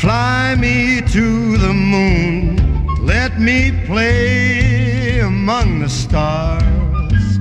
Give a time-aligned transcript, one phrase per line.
[0.00, 2.56] Fly me to the moon,
[3.04, 7.36] let me play among the stars,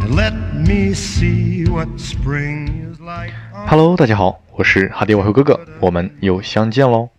[0.00, 0.34] and let
[0.66, 3.32] me see what spring is like.
[3.68, 7.10] Hello，大家好，我是哈迪外汇哥哥，我们又相见喽。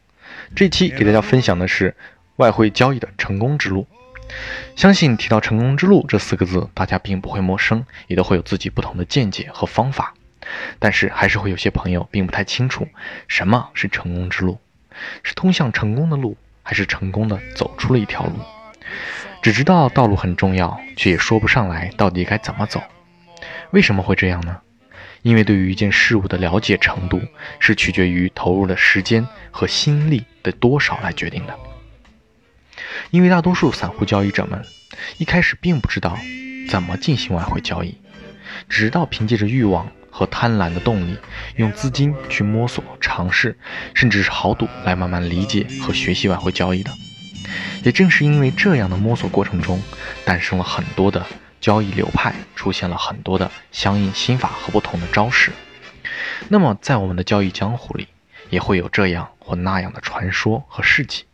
[0.53, 1.95] 这期给大家分享的是
[2.35, 3.87] 外汇交易的成功之路。
[4.75, 10.13] 相信提到“成功之路”这四个字，大家并不会陌生，也都会有自己不同的见解和方法。
[10.77, 12.85] 但是，还是会有些朋友并不太清楚
[13.29, 14.59] 什么是成功之路，
[15.23, 18.33] 是通向成功的路，还是成功的走出了一条路？
[19.41, 22.81] 只知道道路很重要，却也说不上来到底该怎么走。
[23.71, 24.61] 为什么会这样呢？
[25.21, 27.21] 因为对于一件事物的了解程度，
[27.59, 31.57] 是取决于投入的时间和心力的多少来决定的。
[33.11, 34.65] 因为大多数散户交易者们
[35.17, 36.17] 一开始并不知道
[36.69, 37.97] 怎么进行外汇交易，
[38.67, 41.17] 直到凭借着欲望和贪婪的动力，
[41.55, 42.83] 用资金去摸索、
[43.13, 43.55] 尝试，
[43.93, 46.89] 甚至是豪赌来慢慢理解和学习外汇交易的。
[47.83, 49.79] 也正是因为这样的摸索过程中，
[50.25, 51.23] 诞生了很多的
[51.61, 55.51] 交易流派，出现了很多的相应心法和不同的招式。
[56.49, 58.07] 那么，在我们的交易江湖里，
[58.49, 61.25] 也会有这样或那样的传说和事迹。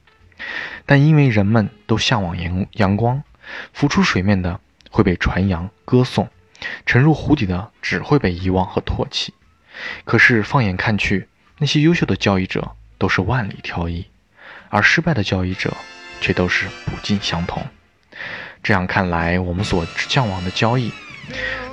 [0.86, 3.24] 但因为人们都向往阳阳光，
[3.72, 4.60] 浮出水面的
[4.92, 6.28] 会被传扬歌颂，
[6.86, 9.34] 沉入湖底的只会被遗忘和唾弃。
[10.04, 14.08] 可是放眼看去，那些优秀的交易者都是万里挑一，
[14.70, 15.74] 而失败的交易者
[16.22, 17.64] 却都是不尽相同。
[18.64, 20.92] 这样看来，我们所向往的交易，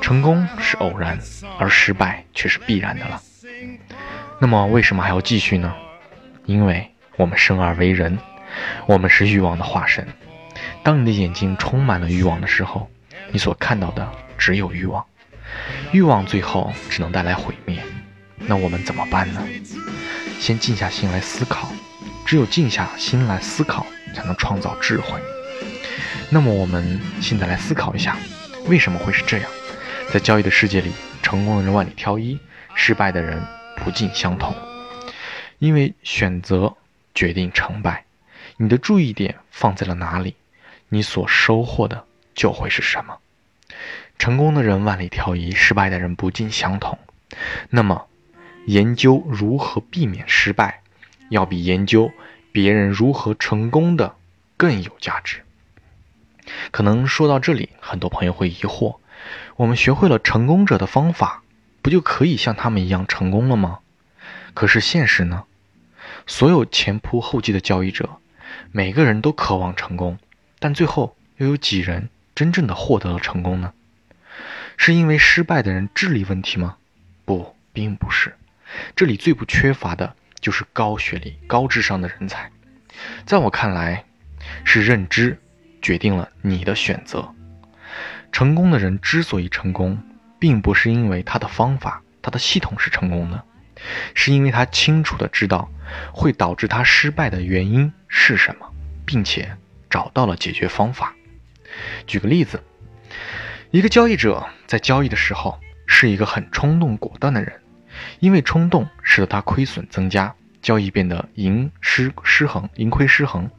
[0.01, 1.19] 成功是偶然，
[1.59, 3.23] 而失败却是必然的了。
[4.41, 5.75] 那么为什么还要继续呢？
[6.45, 8.19] 因为我们生而为人。
[8.87, 10.07] 我们是欲望的化身。
[10.83, 12.89] 当你的眼睛充满了欲望的时候，
[13.31, 15.05] 你所看到的只有欲望。
[15.93, 17.83] 欲望最后只能带来毁灭。
[18.39, 19.43] 那我们怎么办呢？
[20.39, 21.71] 先静下心来思考。
[22.27, 25.21] 只有静下心来思考，才能创造智慧。
[26.29, 28.17] 那么我们现在来思考一下，
[28.67, 29.49] 为什么会是这样？
[30.13, 30.91] 在交易的世界里，
[31.23, 32.39] 成功的人万里挑一，
[32.75, 33.41] 失败的人
[33.77, 34.53] 不尽相同。
[35.61, 36.75] 因为选择
[37.15, 38.05] 决定成败。
[38.57, 40.35] 你的注意点放在了哪里，
[40.89, 43.19] 你所收获的就会是什么。
[44.19, 46.99] 成功的人万里挑一，失败的人不尽相同。
[47.71, 48.07] 那么，
[48.67, 50.83] 研究如何避免失败，
[51.31, 52.11] 要比研究
[52.53, 54.17] 别人如何成功的
[54.57, 55.43] 更有价值。
[56.71, 58.99] 可能说到这里，很多朋友会疑惑：
[59.57, 61.43] 我们学会了成功者的方法，
[61.81, 63.79] 不就可以像他们一样成功了吗？
[64.53, 65.45] 可是现实呢？
[66.27, 68.19] 所有前仆后继的交易者。
[68.73, 70.19] 每个人都渴望成功，
[70.59, 73.73] 但最后又有几人真正的获得了成功呢？
[74.77, 76.77] 是因为失败的人智力问题吗？
[77.25, 78.35] 不，并不是。
[78.95, 82.51] 这里最不缺乏的就是高学历、高智商的人才。
[83.25, 84.05] 在我看来，
[84.65, 85.39] 是认知
[85.83, 87.35] 决定了你的选择。
[88.33, 89.99] 成功的人之所以成功，
[90.39, 93.45] 并不是因为他的方法、他的系统是成功的，
[94.15, 95.71] 是因为他清楚的知道
[96.13, 97.93] 会导致他失败的原因。
[98.09, 98.67] 是什么，
[99.05, 99.57] 并且
[99.91, 101.15] 找到了解决方法。
[102.07, 102.63] 举个例子，
[103.71, 107.61] 一个交易者在交易的时候是一个很冲动果断的人，
[108.21, 113.51] 因为冲动使得他亏损增加，交易变得盈失失衡，盈亏失衡，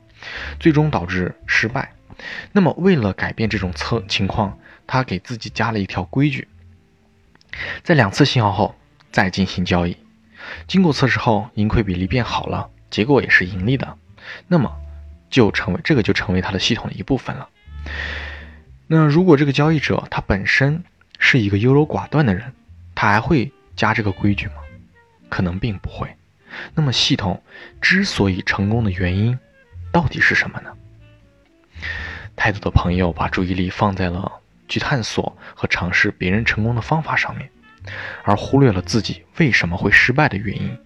[0.59, 1.93] 最终导致失败。
[2.51, 6.47] 那么，为了改变这种测情况，他给自己加了一条规矩：
[7.83, 8.75] 在两次信号后
[9.11, 9.95] 再进行交易。
[10.67, 13.97] 经过测试后，盈亏比例变好了，结果也是盈利的。
[14.47, 14.75] 那么，
[15.29, 17.49] 就成为这个就成为他的系统的一部分了。
[18.87, 20.83] 那如果这个交易者他本身
[21.19, 22.53] 是一个优柔寡断的人，
[22.95, 24.55] 他还会加这个规矩吗？
[25.29, 26.13] 可能并不会。
[26.73, 27.41] 那么系统
[27.79, 29.37] 之所以成功的原因，
[29.91, 30.73] 到底是什么呢？
[32.35, 34.31] 太多的朋友把注意力放在了
[34.67, 37.49] 去探索和尝试别人成功的方法上面，
[38.23, 40.77] 而忽略了自己为什么会失败的原因，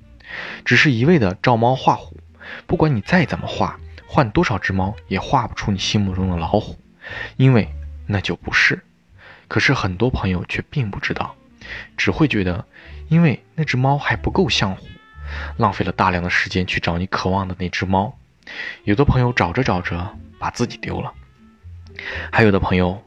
[0.66, 2.18] 只是一味的照猫画虎。
[2.68, 6.78] 不管你再怎么画，换多少只猫也画不出你心目中的老虎，
[7.38, 7.74] 因为
[8.08, 8.84] 那就不是。
[9.48, 11.36] 可是很多朋友却并不知道，
[11.98, 12.66] 只会觉得，
[13.10, 14.88] 因为那只猫还不够像虎，
[15.58, 18.18] 浪费了大量的时间去找你渴望的那只猫。
[18.84, 21.14] 有的朋友找着找着把自己丢了，
[22.32, 23.04] 还有的朋友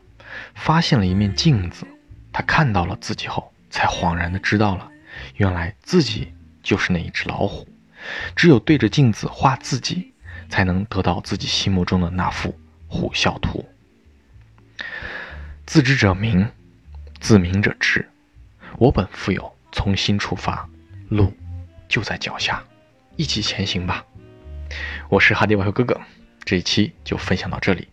[0.55, 1.87] 发现了一面镜子，
[2.33, 4.89] 他看到了自己后，才恍然的知道了，
[5.37, 6.33] 原来自己
[6.63, 7.67] 就是那一只老虎。
[8.37, 10.13] 只有对着镜子画自己，
[10.49, 13.65] 才能得到自己心目中的那幅虎啸图。
[15.67, 16.49] 自知者明，
[17.19, 18.09] 自明者智。
[18.79, 20.69] 我本富有，从新出发，
[21.09, 21.33] 路
[21.89, 22.63] 就在脚下，
[23.17, 24.05] 一起前行吧。
[25.09, 26.01] 我是哈迪外汇哥哥，
[26.45, 27.87] 这一期就分享到这里，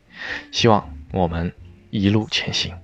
[0.52, 1.54] 希望我们
[1.92, 2.76] 一路前行。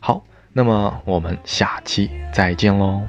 [0.00, 3.06] 好，那么我们下期再见喽。